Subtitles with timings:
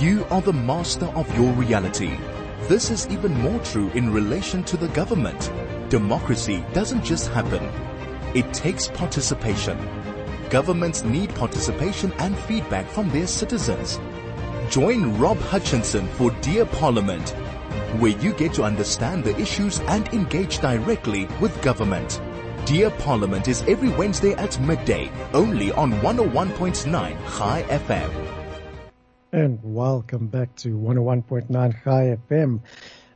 [0.00, 2.16] You are the master of your reality.
[2.68, 5.50] This is even more true in relation to the government.
[5.88, 7.64] Democracy doesn't just happen.
[8.32, 9.76] It takes participation.
[10.50, 13.98] Governments need participation and feedback from their citizens.
[14.70, 17.30] Join Rob Hutchinson for Dear Parliament,
[17.98, 22.20] where you get to understand the issues and engage directly with government.
[22.66, 28.27] Dear Parliament is every Wednesday at midday, only on 101.9 Chai FM.
[29.30, 32.62] And welcome back to 101.9 Chai FM.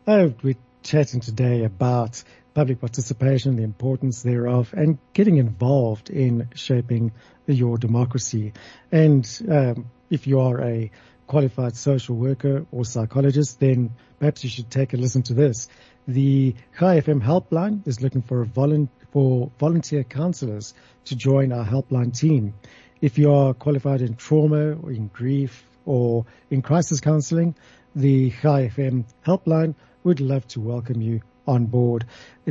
[0.07, 2.23] Uh, we're chatting today about
[2.53, 7.13] public participation, the importance thereof, and getting involved in shaping
[7.47, 8.53] your democracy.
[8.91, 10.91] And um, if you are a
[11.27, 15.69] qualified social worker or psychologist, then perhaps you should take a listen to this.
[16.07, 18.47] The Chai FM helpline is looking for
[19.13, 20.75] for volunteer counselors
[21.07, 22.53] to join our helpline team.
[23.01, 27.55] If you are qualified in trauma or in grief or in crisis counseling,
[27.95, 32.07] the Chai FM helpline would love to welcome you on board.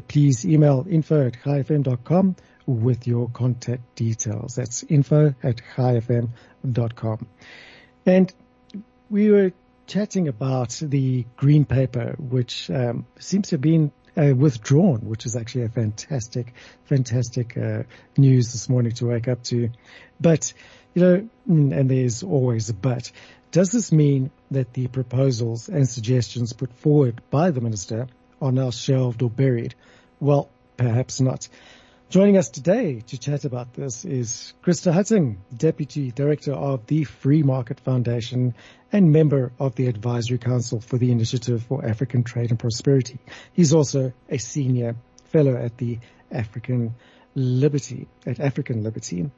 [0.07, 4.55] Please email info at chaifm.com with your contact details.
[4.55, 7.27] That's info at chaifm.com.
[8.05, 8.33] And
[9.09, 9.51] we were
[9.87, 15.35] chatting about the green paper, which um, seems to have been uh, withdrawn, which is
[15.35, 16.53] actually a fantastic,
[16.85, 17.83] fantastic uh,
[18.17, 19.69] news this morning to wake up to.
[20.19, 20.53] But,
[20.93, 23.11] you know, and there's always a but.
[23.51, 28.07] Does this mean that the proposals and suggestions put forward by the minister
[28.41, 29.75] are now shelved or buried?
[30.19, 31.47] Well, perhaps not.
[32.09, 37.41] Joining us today to chat about this is Christo Hattingh, Deputy Director of the Free
[37.41, 38.53] Market Foundation
[38.91, 43.19] and member of the Advisory Council for the Initiative for African Trade and Prosperity.
[43.53, 44.97] He's also a senior
[45.31, 46.95] fellow at the African
[47.35, 49.29] Liberty, at African Liberty.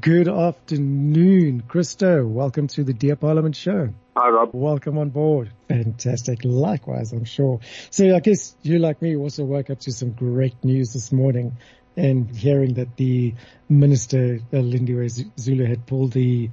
[0.00, 2.26] Good afternoon, Christo.
[2.26, 3.90] Welcome to the Dear Parliament show.
[4.16, 4.50] Hi, Rob.
[4.52, 5.50] Welcome on board.
[5.68, 6.44] Fantastic.
[6.44, 7.60] Likewise, I'm sure.
[7.90, 11.58] So I guess you, like me, also woke up to some great news this morning
[11.96, 13.34] and hearing that the
[13.68, 16.48] minister, uh, Lindiwe Zulu, had pulled the,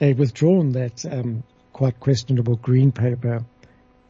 [0.00, 1.42] uh, withdrawn that um,
[1.72, 3.44] quite questionable green paper.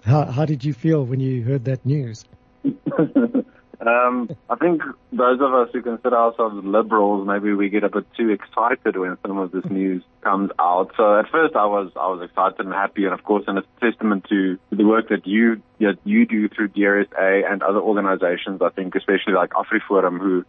[0.04, 2.24] How, how did you feel when you heard that news?
[3.80, 4.82] um, I think
[5.12, 9.18] those of us who consider ourselves liberals, maybe we get a bit too excited when
[9.26, 10.92] some of this news comes out.
[10.96, 13.66] So at first I was I was excited and happy, and of course, and it's
[13.76, 18.62] a testament to the work that you that you do through DRSA and other organisations.
[18.62, 20.44] I think especially like AfriForum, who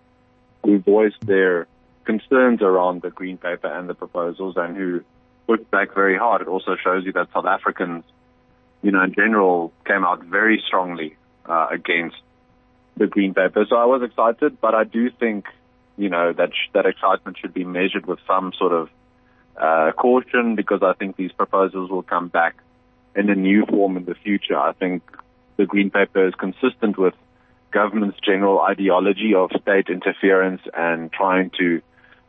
[0.63, 1.67] who voiced their
[2.05, 5.03] concerns around the green paper and the proposals, and who
[5.47, 6.41] pushed back very hard.
[6.41, 8.05] It also shows you that South Africans,
[8.81, 12.17] you know, in general, came out very strongly uh, against
[12.97, 13.66] the green paper.
[13.69, 15.46] So I was excited, but I do think,
[15.97, 18.90] you know, that sh- that excitement should be measured with some sort of
[19.56, 22.56] uh, caution because I think these proposals will come back
[23.16, 24.57] in a new form in the future.
[24.57, 25.03] I think
[25.57, 27.13] the green paper is consistent with
[27.72, 31.81] government's general ideology of state interference and trying to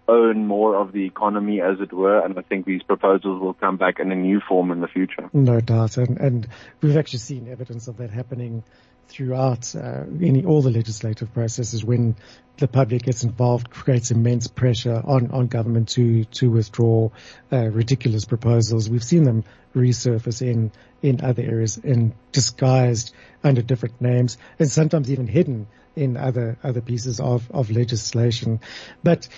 [0.09, 2.25] own more of the economy, as it were.
[2.25, 5.29] And I think these proposals will come back in a new form in the future.
[5.35, 5.99] No doubt.
[5.99, 6.49] And, and
[6.81, 8.65] we've actually seen evidence of that happening
[9.09, 12.15] throughout uh, any all the legislative processes when
[12.59, 17.09] the public gets involved creates immense pressure on, on government to to withdraw
[17.53, 18.89] uh, ridiculous proposals.
[18.89, 25.11] We've seen them resurface in in other areas in disguised under different names and sometimes
[25.11, 28.61] even hidden in other other pieces of, of legislation.
[29.03, 29.29] But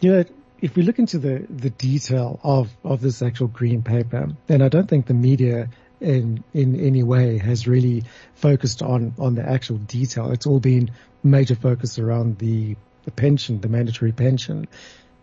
[0.00, 0.24] you know
[0.60, 4.68] if we look into the, the detail of, of this actual green paper, then I
[4.68, 5.68] don't think the media
[6.00, 8.04] in in any way has really
[8.34, 10.30] focused on on the actual detail.
[10.30, 10.90] It's all been
[11.22, 14.68] major focus around the the pension, the mandatory pension,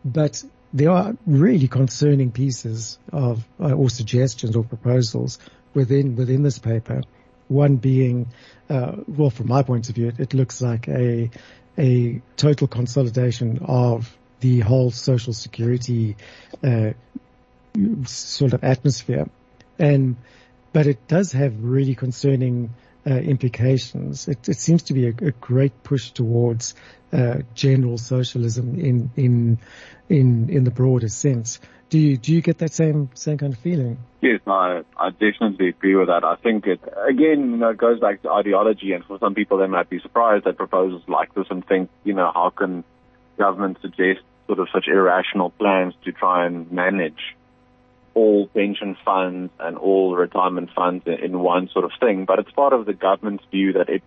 [0.03, 0.43] but
[0.73, 5.39] there are really concerning pieces of uh, or suggestions or proposals
[5.73, 7.01] within within this paper.
[7.47, 8.27] One being,
[8.69, 11.29] uh, well, from my point of view, it, it looks like a
[11.77, 16.17] a total consolidation of the whole social security
[16.63, 16.91] uh,
[18.05, 19.29] sort of atmosphere,
[19.79, 20.15] and
[20.75, 22.69] but it does have really concerning
[23.07, 24.27] uh, implications.
[24.27, 26.75] It, it, seems to be a, a great push towards
[27.13, 29.57] uh, general socialism in in
[30.09, 31.61] in in the broader sense.
[31.87, 33.99] Do you do you get that same same kind of feeling?
[34.19, 36.25] Yes, I I definitely agree with that.
[36.25, 39.59] I think it again you know, it goes back to ideology, and for some people
[39.59, 42.83] they might be surprised at proposals like this and think you know how can
[43.37, 47.37] government suggest sort of such irrational plans to try and manage
[48.15, 52.73] all pension funds and all retirement funds in, one sort of thing, but it's part
[52.73, 54.01] of the government's view that it,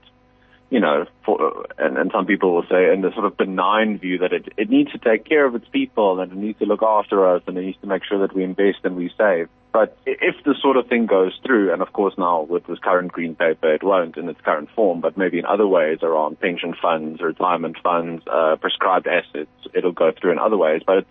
[0.71, 4.19] you know, for, and, and some people will say in the sort of benign view
[4.19, 6.83] that it, it needs to take care of its people and it needs to look
[6.83, 9.49] after us and it needs to make sure that we invest and we save.
[9.71, 13.13] But if this sort of thing goes through, and of course now with this current
[13.13, 16.75] green paper, it won't in its current form, but maybe in other ways around pension
[16.81, 20.81] funds, retirement funds, uh, prescribed assets, it'll go through in other ways.
[20.87, 21.09] But it's,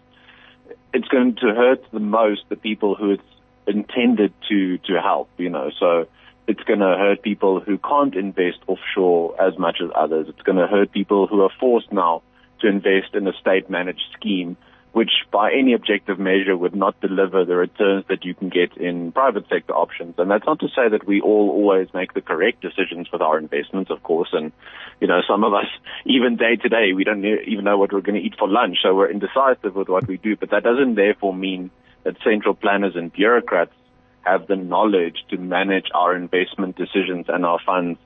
[0.94, 3.24] it's going to hurt the most the people who it's
[3.68, 5.30] intended to to help.
[5.38, 6.08] You know, so
[6.48, 10.28] it's going to hurt people who can't invest offshore as much as others.
[10.30, 12.22] It's going to hurt people who are forced now
[12.60, 14.58] to invest in a state managed scheme
[14.98, 19.12] which by any objective measure would not deliver the returns that you can get in
[19.12, 20.16] private sector options.
[20.18, 23.38] And that's not to say that we all always make the correct decisions with our
[23.38, 24.30] investments, of course.
[24.34, 24.52] And,
[25.00, 25.68] you know, some of us,
[26.08, 28.78] even day to day, we don't even know what we're going to eat for lunch.
[28.82, 30.36] So we're indecisive with what we do.
[30.36, 31.70] But that doesn't therefore mean
[32.04, 33.74] that central planners and bureaucrats
[34.22, 38.00] have the knowledge to manage our investment decisions and our funds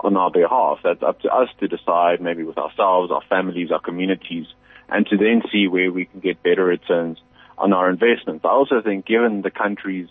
[0.00, 0.80] on our behalf.
[0.82, 4.46] That's up to us to decide, maybe with ourselves, our families, our communities,
[4.92, 7.18] and to then see where we can get better returns
[7.58, 8.44] on our investments.
[8.44, 10.08] I also think given the country's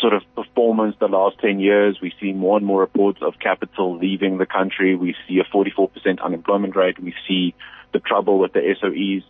[0.00, 3.96] sort of performance the last 10 years, we see more and more reports of capital
[3.96, 4.94] leaving the country.
[4.94, 6.98] We see a 44% unemployment rate.
[6.98, 7.54] We see
[7.92, 9.24] the trouble with the SOEs.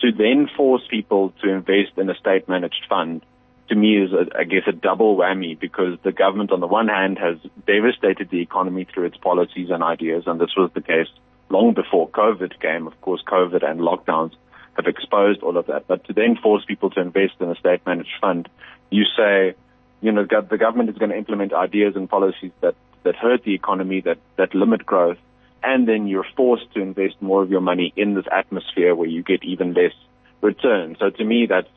[0.00, 3.22] To then force people to invest in a state managed fund
[3.68, 6.88] to me is, a, I guess, a double whammy because the government on the one
[6.88, 7.36] hand has
[7.66, 11.08] devastated the economy through its policies and ideas, and this was the case
[11.50, 12.86] long before COVID came.
[12.86, 14.32] Of course, COVID and lockdowns
[14.76, 15.86] have exposed all of that.
[15.86, 18.48] But to then force people to invest in a state managed fund,
[18.90, 19.54] you say,
[20.00, 23.54] you know, the government is going to implement ideas and policies that, that hurt the
[23.54, 25.18] economy, that, that limit growth,
[25.62, 29.22] and then you're forced to invest more of your money in this atmosphere where you
[29.22, 29.92] get even less
[30.40, 30.96] return.
[31.00, 31.68] So to me, that's,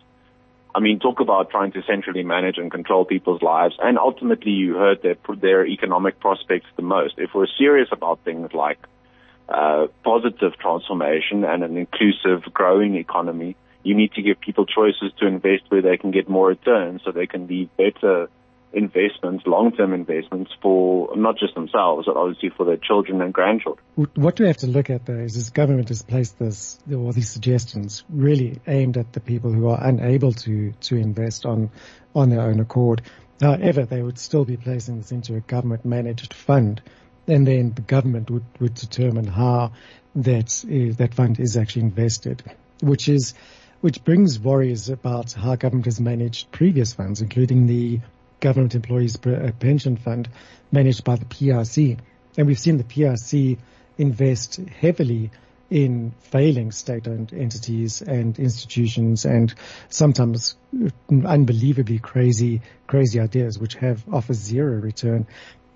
[0.76, 4.76] I mean, talk about trying to centrally manage and control people's lives, and ultimately you
[4.76, 7.16] hurt their, their economic prospects the most.
[7.18, 8.78] If we're serious about things like
[9.52, 15.28] uh, positive transformation and an inclusive, growing economy, you need to give people choices to
[15.28, 18.30] invest where they can get more returns so they can leave better
[18.74, 23.84] investments, long-term investments for not just themselves, but obviously for their children and grandchildren.
[24.16, 27.30] What we have to look at though is this government has placed this, all these
[27.30, 31.70] suggestions really aimed at the people who are unable to, to invest on,
[32.16, 33.02] on their own accord.
[33.42, 36.82] However, they would still be placing this into a government managed fund
[37.28, 39.72] and then the government would, would determine how
[40.16, 42.44] that is, that fund is actually invested,
[42.82, 43.34] which is
[43.82, 48.00] which brings worries about how government has managed previous funds, including the
[48.40, 50.30] government employees uh, pension fund
[50.72, 51.98] managed by the PIC.
[52.38, 53.58] And we've seen the PIC
[53.98, 55.32] invest heavily
[55.72, 59.54] in failing state-owned entities and institutions and
[59.90, 60.58] sometimes
[61.10, 65.26] unbelievably crazy, crazy ideas which have offer zero return.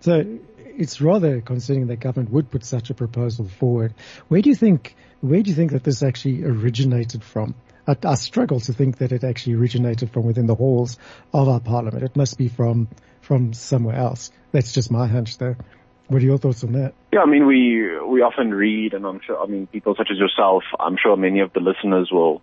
[0.02, 0.40] So
[0.78, 3.94] it's rather concerning that government would put such a proposal forward.
[4.28, 7.56] Where do you think, where do you think that this actually originated from?
[7.88, 10.98] I, I, struggle to think that it actually originated from within the halls
[11.34, 12.04] of our parliament.
[12.04, 12.88] It must be from,
[13.22, 14.32] from somewhere else.
[14.52, 15.56] That's just my hunch though.
[16.08, 16.94] What are your thoughts on that?
[17.12, 20.18] Yeah, I mean, we, we often read and I'm sure, I mean, people such as
[20.18, 22.42] yourself, I'm sure many of the listeners will,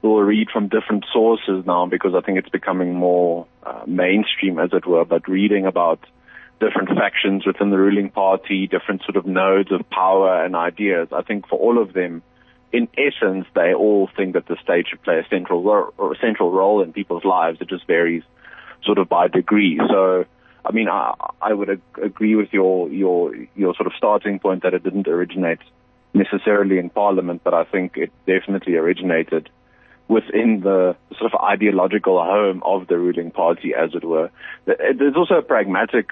[0.00, 4.70] will read from different sources now because I think it's becoming more uh, mainstream as
[4.72, 6.00] it were, but reading about
[6.60, 11.08] different factions within the ruling party, different sort of nodes of power and ideas.
[11.12, 12.22] I think for all of them,
[12.72, 16.18] in essence, they all think that the state should play a central ro- or a
[16.18, 17.58] central role in people's lives.
[17.60, 18.22] It just varies
[18.82, 19.80] sort of by degree.
[19.88, 20.24] So,
[20.64, 24.62] I mean, I, I would ag- agree with your, your, your sort of starting point
[24.62, 25.60] that it didn't originate
[26.14, 29.50] necessarily in parliament, but I think it definitely originated
[30.08, 34.30] within the sort of ideological home of the ruling party, as it were.
[34.66, 36.08] There's also a pragmatic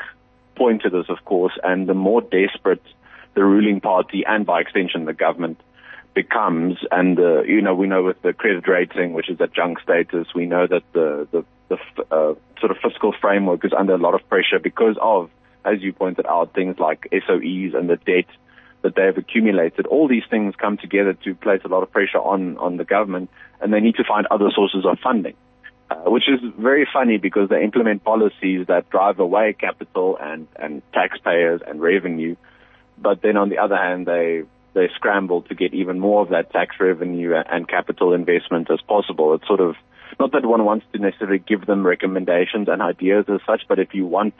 [0.62, 2.86] point to this, of course, and the more desperate
[3.34, 5.58] the ruling party and by extension the government
[6.14, 9.80] becomes, and uh, you know we know with the credit rating, which is at junk
[9.80, 11.76] status, we know that the the, the
[12.16, 15.30] uh, sort of fiscal framework is under a lot of pressure because of,
[15.64, 18.30] as you pointed out, things like SOEs and the debt
[18.82, 19.86] that they have accumulated.
[19.86, 23.30] All these things come together to place a lot of pressure on on the government,
[23.60, 25.34] and they need to find other sources of funding.
[25.92, 30.80] Uh, which is very funny because they implement policies that drive away capital and, and
[30.92, 32.34] taxpayers and revenue.
[32.96, 34.44] But then on the other hand, they,
[34.74, 39.34] they scramble to get even more of that tax revenue and capital investment as possible.
[39.34, 39.74] It's sort of,
[40.18, 43.92] not that one wants to necessarily give them recommendations and ideas as such, but if
[43.92, 44.34] you want,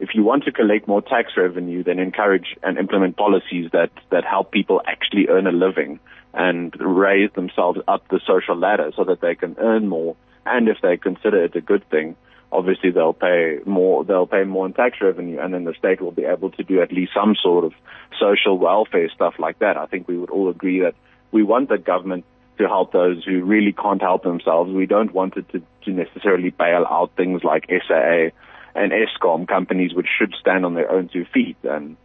[0.00, 4.24] if you want to collect more tax revenue, then encourage and implement policies that, that
[4.24, 6.00] help people actually earn a living
[6.34, 10.78] and raise themselves up the social ladder so that they can earn more and if
[10.82, 12.16] they consider it a good thing,
[12.50, 16.12] obviously they'll pay more, they'll pay more in tax revenue and then the state will
[16.12, 17.72] be able to do at least some sort of
[18.20, 19.76] social welfare stuff like that.
[19.76, 20.94] I think we would all agree that
[21.30, 22.24] we want the government
[22.58, 24.70] to help those who really can't help themselves.
[24.70, 28.28] We don't want it to, to necessarily bail out things like SAA
[28.74, 31.96] and Eskom companies which should stand on their own two feet, and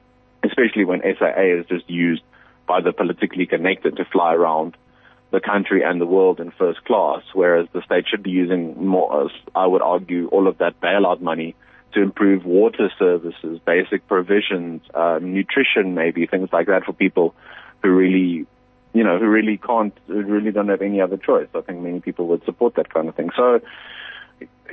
[0.43, 2.21] especially when SAA is just used
[2.67, 4.75] by the politically connected to fly around
[5.31, 9.29] the country and the world in first class, whereas the state should be using more,
[9.53, 11.55] I would argue, all of that bailout money
[11.93, 17.35] to improve water services, basic provisions, uh, nutrition, maybe things like that for people
[17.83, 18.45] who really,
[18.93, 21.47] you know, who really can't, who really don't have any other choice.
[21.53, 23.31] I think many people would support that kind of thing.
[23.35, 23.61] So,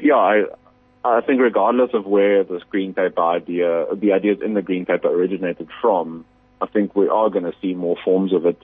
[0.00, 0.44] yeah, I,
[1.04, 5.08] I think regardless of where this green paper idea, the ideas in the green paper
[5.08, 6.24] originated from,
[6.60, 8.60] I think we are going to see more forms of it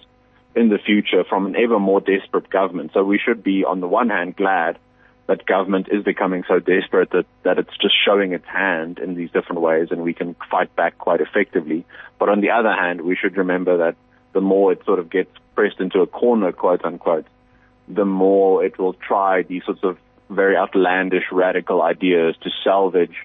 [0.54, 2.90] in the future from an ever more desperate government.
[2.92, 4.78] So we should be, on the one hand, glad
[5.26, 9.30] that government is becoming so desperate that, that it's just showing its hand in these
[9.30, 11.85] different ways and we can fight back quite effectively.
[12.19, 13.97] But on the other hand, we should remember that
[14.33, 17.26] the more it sort of gets pressed into a corner, quote unquote,
[17.87, 23.16] the more it will try these sorts of very outlandish, radical ideas to salvage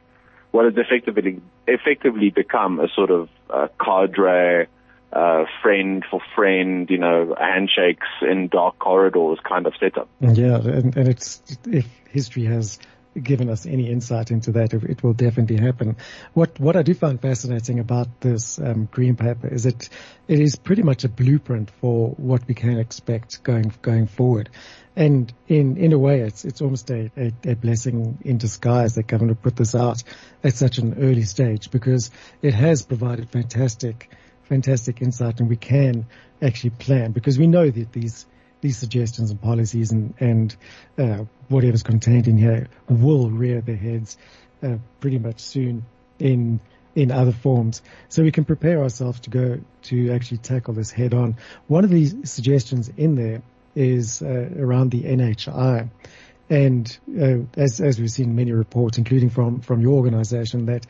[0.55, 4.67] what has effectively effectively become a sort of uh, cadre,
[5.15, 10.09] uh, friend for friend, you know, handshakes in dark corridors kind of setup.
[10.19, 12.79] Yeah, and, and it's if history has
[13.21, 15.95] given us any insight into that, it will definitely happen.
[16.33, 19.87] What what I do find fascinating about this um, green paper is that
[20.27, 24.49] it is pretty much a blueprint for what we can expect going going forward.
[24.97, 29.07] And in in a way, it's it's almost a, a, a blessing in disguise that
[29.07, 30.03] government put this out
[30.43, 34.09] at such an early stage because it has provided fantastic
[34.45, 36.05] fantastic insight, and we can
[36.41, 38.25] actually plan because we know that these
[38.61, 40.55] these suggestions and policies and, and
[40.97, 44.17] uh, whatever's contained in here will rear their heads
[44.63, 45.85] uh, pretty much soon
[46.19, 46.59] in
[46.95, 47.81] in other forms.
[48.07, 51.35] So we can prepare ourselves to go to actually tackle this head on.
[51.67, 53.41] One of these suggestions in there
[53.75, 55.89] is uh, around the NHI.
[56.49, 60.85] And uh, as, as we've seen many reports, including from, from your organization, that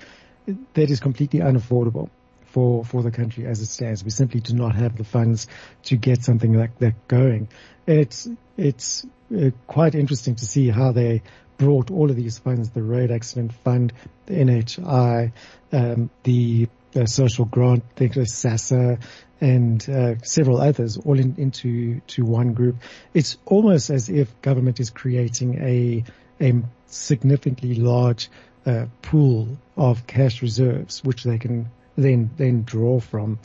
[0.46, 2.10] that is completely unaffordable
[2.56, 4.02] for, for the country as it stands.
[4.02, 5.48] We simply do not have the funds
[5.84, 7.50] to get something like that going.
[7.86, 11.22] It's, it's uh, quite interesting to see how they
[11.58, 13.92] brought all of these funds, the road accident fund,
[14.28, 15.34] the NHI,
[15.74, 16.70] um, the
[17.04, 19.02] social grant, the SASSA,
[19.42, 22.78] and uh, several others all in, into to one group.
[23.14, 26.06] It's almost as if government is creating a
[26.42, 26.54] a
[26.88, 28.30] significantly large
[28.66, 33.40] uh, pool of cash reserves, which they can then then draw from.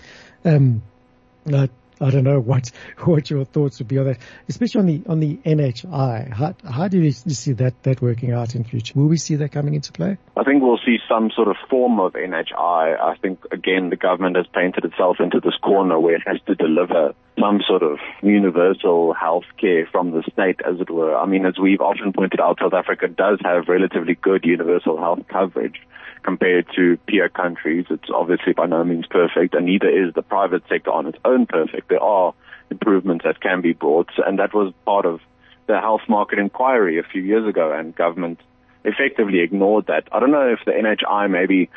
[0.45, 0.83] Um,
[1.47, 1.69] I,
[2.01, 2.71] I don't know what
[3.05, 6.33] what your thoughts would be on that, especially on the on the NHI.
[6.33, 8.95] How how do you see that that working out in future?
[8.97, 10.17] Will we see that coming into play?
[10.37, 13.01] I think we'll see some sort of form of NHI.
[13.01, 16.55] I think again the government has painted itself into this corner where it has to
[16.55, 21.17] deliver some sort of universal health care from the state, as it were.
[21.17, 25.21] I mean, as we've often pointed out, South Africa does have relatively good universal health
[25.29, 25.81] coverage
[26.23, 27.87] compared to peer countries.
[27.89, 31.47] It's obviously by no means perfect, and neither is the private sector on its own
[31.47, 31.89] perfect.
[31.89, 32.35] There are
[32.71, 35.21] improvements that can be brought, and that was part of
[35.67, 38.41] the health market inquiry a few years ago, and government
[38.85, 40.09] effectively ignored that.
[40.13, 41.71] I don't know if the NHI maybe,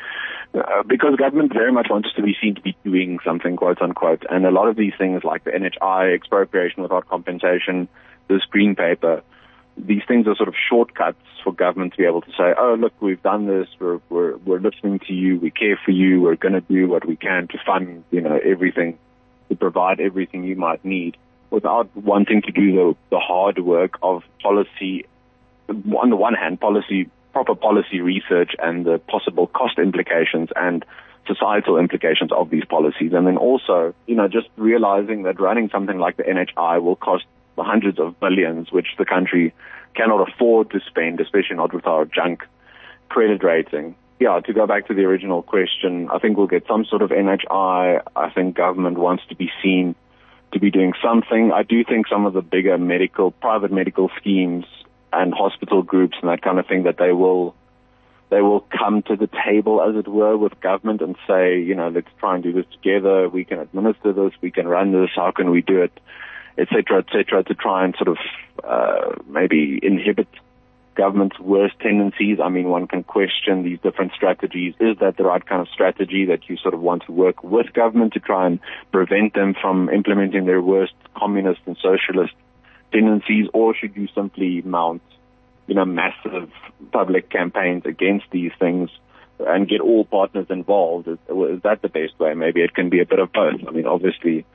[0.54, 4.24] uh, because government very much wants to be seen to be doing something, quote unquote,
[4.30, 7.88] and a lot of these things like the NHI, expropriation without compensation,
[8.28, 9.22] this green paper,
[9.76, 12.92] these things are sort of shortcuts for government to be able to say, oh, look,
[13.00, 16.54] we've done this, we're, we're, we're listening to you, we care for you, we're going
[16.54, 18.98] to do what we can to fund, you know, everything,
[19.48, 21.16] to provide everything you might need
[21.50, 25.06] without wanting to do the, the hard work of policy,
[25.68, 30.84] on the one hand, policy, proper policy research and the possible cost implications and
[31.26, 33.12] societal implications of these policies.
[33.12, 37.24] And then also, you know, just realizing that running something like the NHI will cost
[37.56, 39.54] hundreds of billions which the country
[39.94, 42.42] cannot afford to spend, especially not with our junk
[43.08, 43.94] credit rating.
[44.20, 47.10] Yeah, to go back to the original question, I think we'll get some sort of
[47.10, 48.02] NHI.
[48.16, 49.94] I think government wants to be seen
[50.52, 51.52] to be doing something.
[51.52, 54.64] I do think some of the bigger medical, private medical schemes
[55.14, 57.54] and hospital groups and that kind of thing that they will
[58.30, 61.88] they will come to the table, as it were, with government and say, you know,
[61.88, 63.28] let's try and do this together.
[63.28, 64.32] We can administer this.
[64.40, 65.10] We can run this.
[65.14, 65.92] How can we do it?
[66.56, 68.18] et cetera, et cetera, to try and sort of
[68.62, 70.28] uh, maybe inhibit
[70.94, 72.38] government's worst tendencies.
[72.40, 74.74] I mean, one can question these different strategies.
[74.78, 77.72] Is that the right kind of strategy that you sort of want to work with
[77.72, 78.60] government to try and
[78.92, 82.34] prevent them from implementing their worst communist and socialist
[82.94, 85.02] tendencies, or should you simply mount,
[85.66, 86.50] you know, massive
[86.92, 88.90] public campaigns against these things
[89.40, 91.08] and get all partners involved?
[91.08, 92.34] Is, is that the best way?
[92.34, 93.60] Maybe it can be a bit of both.
[93.66, 94.46] I mean, obviously,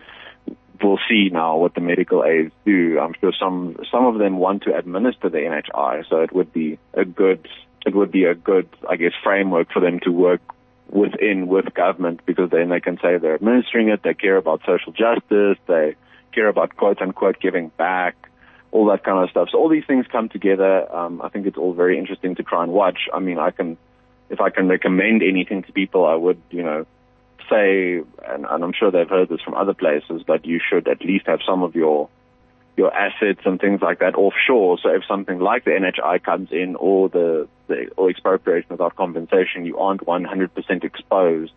[0.82, 3.00] we'll see now what the medical aids do.
[3.00, 6.80] I'm sure some some of them want to administer the NHI, so it would be
[6.94, 7.48] a good
[7.86, 10.42] it would be a good I guess framework for them to work
[10.90, 14.92] within with government because then they can say they're administering it, they care about social
[14.92, 15.96] justice, they
[16.34, 18.29] care about quote unquote giving back,
[18.72, 19.50] all that kind of stuff.
[19.52, 20.94] So all these things come together.
[20.96, 23.00] Um, I think it's all very interesting to try and watch.
[23.14, 23.78] I mean, I can,
[24.30, 26.86] if I can recommend anything to people, I would, you know,
[27.50, 27.98] say,
[28.28, 31.26] and, and I'm sure they've heard this from other places, but you should at least
[31.28, 32.10] have some of your
[32.78, 34.78] your assets and things like that offshore.
[34.82, 39.66] So if something like the NHI comes in or the, the or expropriation without compensation,
[39.66, 41.52] you aren't 100% exposed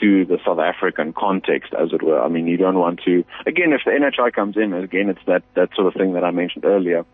[0.00, 2.20] to the South African context, as it were.
[2.20, 5.42] I mean, you don't want to, again, if the NHI comes in, again, it's that,
[5.54, 7.04] that sort of thing that I mentioned earlier,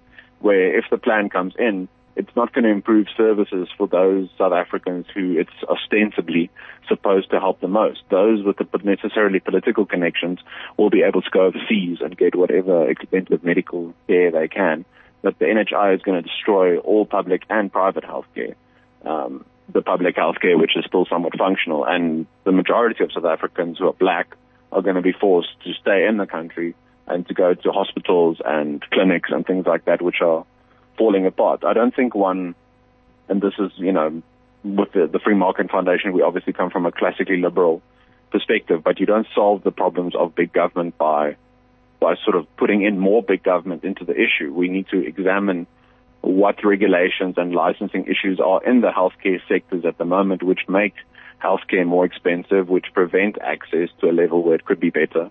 [0.40, 4.52] where if the plan comes in, it's not going to improve services for those South
[4.52, 6.50] Africans who it's ostensibly
[6.88, 8.00] supposed to help the most.
[8.10, 10.38] Those with the necessarily political connections
[10.78, 14.86] will be able to go overseas and get whatever expensive medical care they can.
[15.20, 18.54] But the NHI is going to destroy all public and private health care.
[19.04, 23.24] Um, the public health care, which is still somewhat functional, and the majority of South
[23.24, 24.36] Africans who are black
[24.72, 26.74] are going to be forced to stay in the country
[27.06, 30.44] and to go to hospitals and clinics and things like that, which are
[30.98, 31.64] falling apart.
[31.64, 32.54] I don't think one,
[33.28, 34.22] and this is, you know,
[34.64, 37.82] with the, the Free Market Foundation, we obviously come from a classically liberal
[38.30, 41.36] perspective, but you don't solve the problems of big government by,
[42.00, 44.52] by sort of putting in more big government into the issue.
[44.52, 45.66] We need to examine
[46.26, 50.94] what regulations and licensing issues are in the healthcare sectors at the moment, which make
[51.42, 55.30] healthcare more expensive, which prevent access to a level where it could be better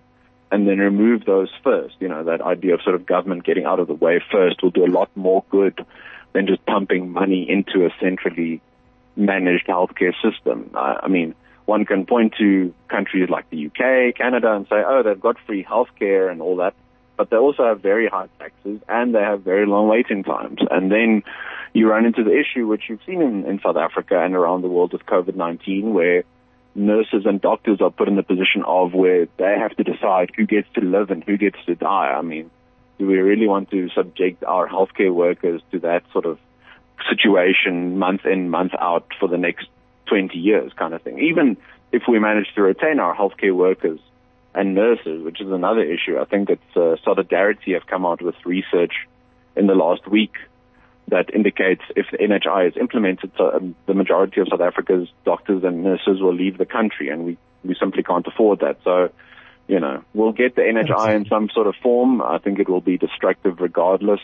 [0.50, 1.96] and then remove those first.
[2.00, 4.70] You know, that idea of sort of government getting out of the way first will
[4.70, 5.84] do a lot more good
[6.32, 8.60] than just pumping money into a centrally
[9.16, 10.70] managed healthcare system.
[10.74, 11.34] Uh, I mean,
[11.66, 15.64] one can point to countries like the UK, Canada, and say, oh, they've got free
[15.64, 16.74] healthcare and all that,
[17.16, 20.58] but they also have very high taxes and they have very long waiting times.
[20.70, 21.22] And then
[21.72, 24.68] you run into the issue which you've seen in, in South Africa and around the
[24.68, 26.24] world with COVID-19, where
[26.74, 30.46] nurses and doctors are put in the position of where they have to decide who
[30.46, 32.14] gets to live and who gets to die.
[32.16, 32.50] I mean,
[32.98, 36.38] do we really want to subject our healthcare workers to that sort of
[37.10, 39.68] situation month in, month out for the next
[40.06, 41.18] 20 years kind of thing?
[41.18, 41.56] Even
[41.92, 44.00] if we manage to retain our healthcare workers
[44.56, 48.34] and nurses, which is another issue, I think it's uh, Solidarity have come out with
[48.44, 48.94] research
[49.54, 50.32] in the last week
[51.08, 55.84] that indicates if the NHI is implemented, um, the majority of South Africa's doctors and
[55.84, 58.78] nurses will leave the country, and we, we simply can't afford that.
[58.82, 59.10] So,
[59.68, 62.22] you know, we'll get the NHI in some sort of form.
[62.22, 64.20] I think it will be destructive regardless,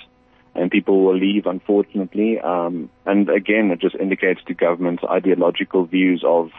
[0.54, 2.40] and people will leave, unfortunately.
[2.40, 6.50] Um, and again, it just indicates to government's ideological views of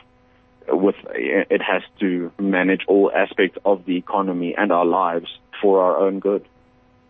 [0.68, 5.28] with it has to manage all aspects of the economy and our lives
[5.62, 6.46] for our own good.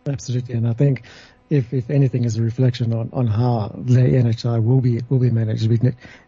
[0.05, 1.03] Absolutely, and I think
[1.49, 5.29] if, if anything, is a reflection on, on how the NHI will be will be
[5.29, 5.69] managed.
[5.69, 5.79] We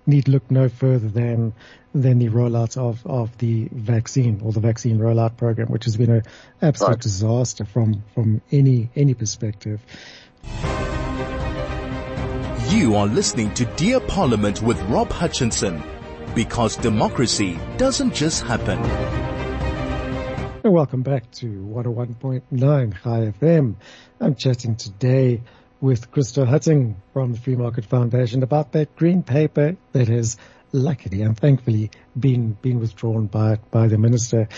[0.05, 1.53] need look no further than
[1.93, 6.11] than the rollout of, of the vaccine or the vaccine rollout program, which has been
[6.11, 6.23] an
[6.61, 6.99] absolute right.
[6.99, 9.81] disaster from from any any perspective.
[12.69, 15.81] You are listening to Dear Parliament with Rob Hutchinson,
[16.35, 18.79] because democracy doesn't just happen.
[20.63, 23.75] Welcome back to 101.9 Chai FM.
[24.19, 25.41] I'm chatting today
[25.79, 30.37] with Christo Hattingh from the Free Market Foundation about that green paper that has
[30.71, 34.49] luckily and thankfully been been withdrawn by by the minister.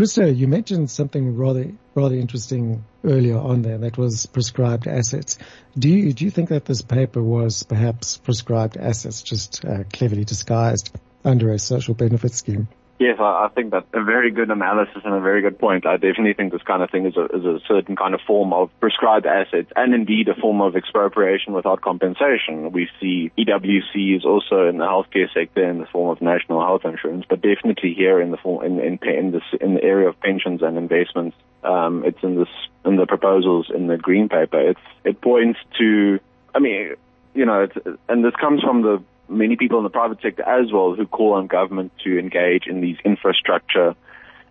[0.00, 3.76] Christo, you mentioned something rather rather interesting earlier on there.
[3.76, 5.36] That was prescribed assets.
[5.78, 10.24] Do you do you think that this paper was perhaps prescribed assets, just uh, cleverly
[10.24, 10.90] disguised
[11.22, 12.66] under a social benefit scheme?
[13.00, 15.86] Yes, I, think that's a very good analysis and a very good point.
[15.86, 18.52] I definitely think this kind of thing is a, is a certain kind of form
[18.52, 22.72] of prescribed assets and indeed a form of expropriation without compensation.
[22.72, 26.82] We see EWC is also in the healthcare sector in the form of national health
[26.84, 30.20] insurance, but definitely here in the form in in, in this in the area of
[30.20, 31.38] pensions and investments.
[31.64, 32.52] Um, it's in this
[32.84, 34.60] in the proposals in the green paper.
[34.60, 36.20] It's it points to.
[36.54, 36.96] I mean,
[37.32, 37.66] you know,
[38.10, 41.34] and this comes from the many people in the private sector as well who call
[41.34, 43.94] on government to engage in these infrastructure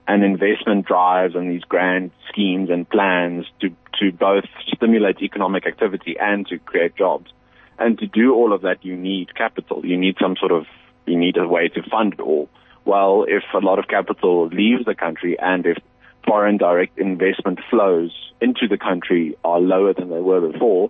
[0.08, 6.16] and investment drives and these grand schemes and plans to, to both stimulate economic activity
[6.20, 7.32] and to create jobs.
[7.78, 9.86] And to do all of that, you need capital.
[9.86, 10.66] You need some sort of,
[11.06, 12.50] you need a way to fund it all.
[12.86, 15.78] Well, if a lot of capital leaves the country and if
[16.26, 18.12] foreign direct investment flows
[18.42, 20.90] into the country are lower than they were before,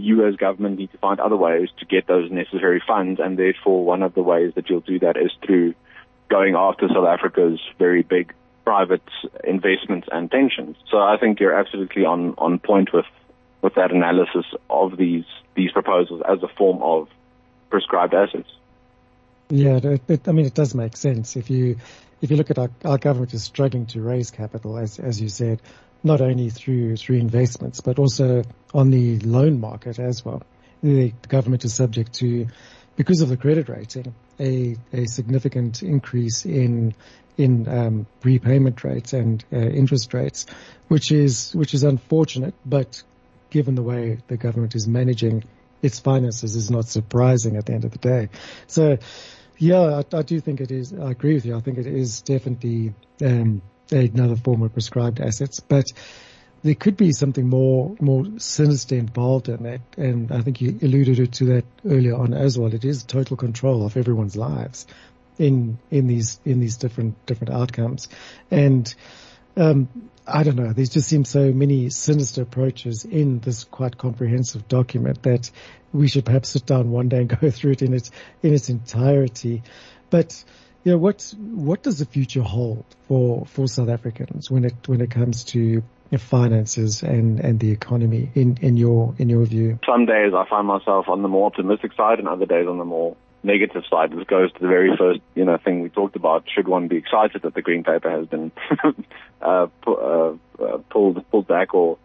[0.00, 3.84] you as government need to find other ways to get those necessary funds, and therefore
[3.84, 5.74] one of the ways that you'll do that is through
[6.28, 8.32] going after South Africa's very big
[8.64, 9.02] private
[9.44, 10.76] investments and pensions.
[10.90, 13.06] So I think you're absolutely on, on point with,
[13.62, 15.24] with that analysis of these,
[15.56, 17.08] these proposals as a form of
[17.68, 18.48] prescribed assets.
[19.48, 21.36] Yeah, it, it, I mean, it does make sense.
[21.36, 21.78] If you,
[22.22, 25.28] if you look at our, our government is struggling to raise capital, as, as you
[25.28, 25.60] said,
[26.02, 30.42] not only through, through investments, but also on the loan market as well.
[30.82, 32.46] The, government is subject to,
[32.96, 36.94] because of the credit rating, a, a significant increase in
[37.36, 40.46] in um, repayment rates and uh, interest rates,
[40.88, 42.54] which is which is unfortunate.
[42.66, 43.02] But
[43.50, 45.44] given the way the government is managing
[45.82, 48.28] its finances, is not surprising at the end of the day.
[48.66, 48.98] So,
[49.56, 50.92] yeah, I, I do think it is.
[50.92, 51.56] I agree with you.
[51.56, 55.86] I think it is definitely um, another form of prescribed assets, but
[56.62, 59.80] there could be something more more sinister involved in that.
[59.96, 62.72] And I think you alluded to that earlier on as well.
[62.74, 64.86] It is total control of everyone's lives
[65.38, 68.08] in in these in these different different outcomes.
[68.50, 68.94] And
[69.56, 69.88] um,
[70.26, 70.72] I don't know.
[70.72, 75.50] There just seems so many sinister approaches in this quite comprehensive document that
[75.92, 78.10] we should perhaps sit down one day and go through it in its
[78.42, 79.62] in its entirety.
[80.10, 80.44] But
[80.84, 85.00] you know, what what does the future hold for for South Africans when it when
[85.00, 85.82] it comes to
[86.18, 89.78] finances and, and the economy in, in your in your view?
[89.86, 92.84] Some days I find myself on the more optimistic side, and other days on the
[92.84, 94.12] more negative side.
[94.12, 96.44] This goes to the very first you know thing we talked about.
[96.54, 98.50] Should one be excited that the green paper has been
[99.42, 101.98] uh, pu- uh, uh, pulled pulled back or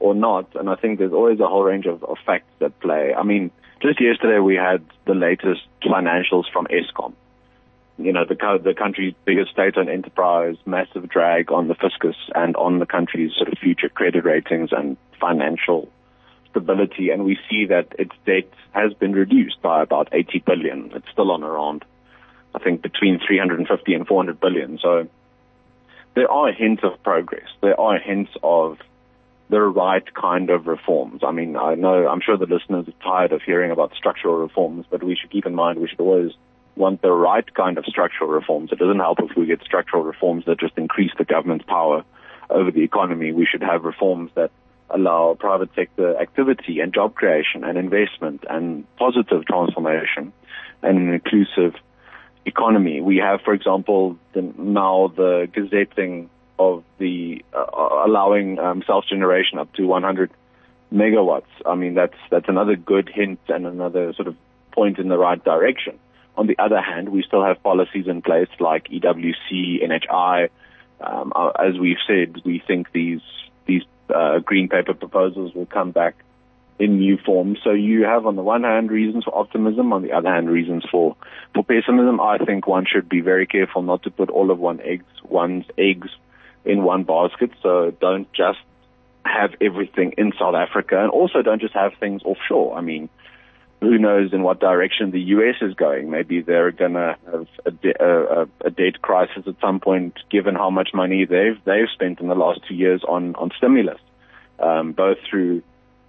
[0.00, 0.56] or not?
[0.56, 3.14] And I think there's always a whole range of, of facts that play.
[3.16, 7.14] I mean, just yesterday we had the latest financials from Eskom
[7.98, 12.78] you know, the, the country's biggest state-owned enterprise, massive drag on the fiscus and on
[12.78, 15.88] the country's sort of future credit ratings and financial
[16.50, 17.10] stability.
[17.10, 20.92] And we see that its debt has been reduced by about 80 billion.
[20.94, 21.84] It's still on around,
[22.54, 24.78] I think, between 350 and 400 billion.
[24.78, 25.08] So
[26.14, 27.48] there are hints of progress.
[27.60, 28.78] There are hints of
[29.50, 31.22] the right kind of reforms.
[31.26, 34.86] I mean, I know, I'm sure the listeners are tired of hearing about structural reforms,
[34.90, 36.32] but we should keep in mind we should always
[36.78, 38.70] want the right kind of structural reforms.
[38.72, 42.04] It doesn't help if we get structural reforms that just increase the government's power
[42.48, 43.32] over the economy.
[43.32, 44.50] We should have reforms that
[44.90, 50.32] allow private sector activity and job creation and investment and positive transformation
[50.82, 51.74] and an inclusive
[52.46, 53.00] economy.
[53.00, 57.66] We have, for example, the, now the gazetting of the uh,
[58.06, 60.30] allowing um, self-generation up to 100
[60.92, 61.42] megawatts.
[61.66, 64.36] I mean, that's that's another good hint and another sort of
[64.72, 65.98] point in the right direction.
[66.38, 70.50] On the other hand, we still have policies in place like EWC, NHI.
[71.00, 73.20] Um, uh, as we've said, we think these
[73.66, 73.82] these
[74.14, 76.14] uh, green paper proposals will come back
[76.78, 77.56] in new form.
[77.64, 80.84] So you have, on the one hand, reasons for optimism, on the other hand, reasons
[80.88, 81.16] for
[81.54, 82.20] for pessimism.
[82.20, 85.66] I think one should be very careful not to put all of one eggs one's
[85.76, 86.08] eggs
[86.64, 87.50] in one basket.
[87.62, 88.60] So don't just
[89.24, 92.78] have everything in South Africa, and also don't just have things offshore.
[92.78, 93.08] I mean,
[93.80, 95.56] who knows in what direction the U.S.
[95.60, 96.10] is going.
[96.10, 100.54] Maybe they're going to have a, de- a, a, debt crisis at some point, given
[100.56, 104.00] how much money they've they've spent in the last two years on on stimulus,
[104.58, 105.62] um, both through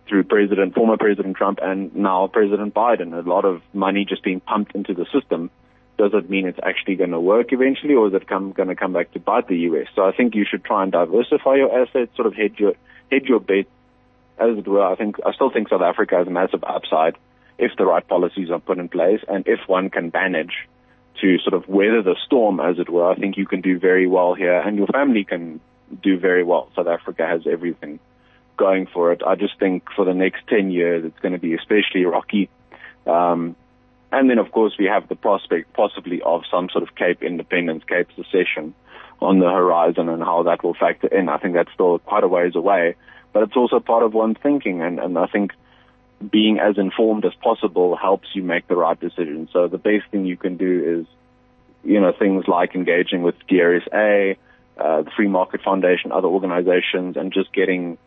[0.07, 3.13] through President former President Trump and now President Biden.
[3.13, 5.51] A lot of money just being pumped into the system.
[5.99, 8.75] Does it mean it's actually going to work eventually, or is it come, going to
[8.75, 9.87] come back to bite the U.S.?
[9.95, 12.73] So I think you should try and diversify your assets, sort of hedge your
[13.11, 13.65] hedge your bet,
[14.39, 14.83] as it were.
[14.83, 17.15] I think I still think South Africa has a massive upside
[17.59, 20.67] if the right policies are put in place and if one can manage
[21.21, 24.07] to sort of weather the storm, as it were, I think you can do very
[24.07, 25.59] well here and your family can
[26.01, 26.69] do very well.
[26.75, 27.99] South Africa has everything
[28.57, 29.21] going for it.
[29.25, 32.49] I just think for the next 10 years, it's going to be especially rocky.
[33.05, 33.55] Um,
[34.11, 37.83] and then, of course, we have the prospect possibly of some sort of Cape independence,
[37.87, 38.73] Cape secession
[39.21, 41.29] on the horizon and how that will factor in.
[41.29, 42.95] I think that's still quite a ways away,
[43.33, 44.81] but it's also part of one's thinking.
[44.81, 45.51] And, and I think
[46.27, 49.47] being as informed as possible helps you make the right decision.
[49.53, 51.07] So the best thing you can do is,
[51.83, 54.35] you know, things like engaging with DRSA,
[54.77, 57.97] uh, the Free Market Foundation, other organizations, and just getting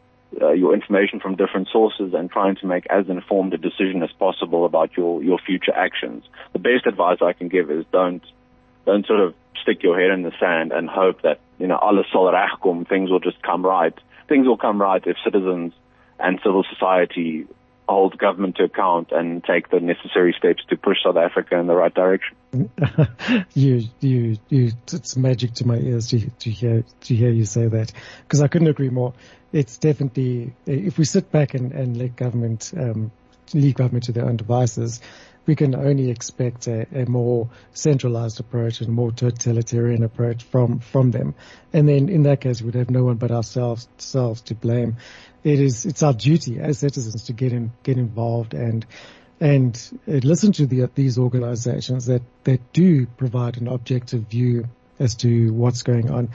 [0.40, 4.10] uh, your information from different sources and trying to make as informed a decision as
[4.12, 6.24] possible about your, your future actions.
[6.52, 8.22] The best advice I can give is don't,
[8.84, 12.06] don't sort of stick your head in the sand and hope that, you know, alles
[12.12, 13.94] sal regkom, things will just come right.
[14.28, 15.72] Things will come right if citizens
[16.18, 17.46] and civil society
[17.88, 21.74] hold government to account and take the necessary steps to push South Africa in the
[21.74, 22.36] right direction.
[23.54, 27.66] you, you, you, it's magic to my ears to, to hear, to hear you say
[27.66, 27.92] that
[28.22, 29.14] because I couldn't agree more.
[29.52, 33.12] It's definitely, if we sit back and, and let government, um,
[33.52, 35.00] leave government to their own devices,
[35.46, 41.10] we can only expect a, a more centralized approach and more totalitarian approach from, from
[41.10, 41.34] them.
[41.72, 44.96] And then in that case, we'd have no one but ourselves, ourselves to blame.
[45.42, 48.86] It is, it's our duty as citizens to get in, get involved and,
[49.40, 49.76] and
[50.06, 55.82] listen to the, these organizations that, that do provide an objective view as to what's
[55.82, 56.30] going on.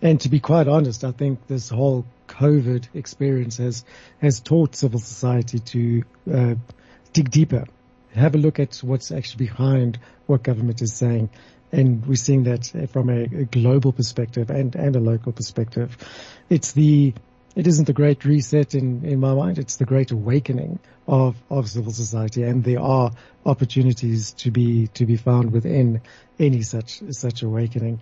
[0.00, 3.84] And to be quite honest, I think this whole COVID experience has
[4.20, 6.54] has taught civil society to uh,
[7.12, 7.64] dig deeper,
[8.14, 11.30] have a look at what's actually behind what government is saying,
[11.72, 15.96] and we're seeing that from a, a global perspective and and a local perspective.
[16.48, 17.14] It's the
[17.58, 19.58] it isn't the great reset in, in my mind.
[19.58, 22.44] It's the great awakening of, of civil society.
[22.44, 23.10] And there are
[23.44, 26.02] opportunities to be, to be found within
[26.38, 28.00] any such, such awakening.